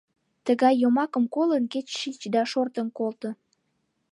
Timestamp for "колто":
2.97-3.29